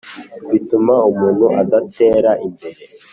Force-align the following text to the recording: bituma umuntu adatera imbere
bituma 0.51 0.95
umuntu 1.09 1.45
adatera 1.61 2.31
imbere 2.45 2.81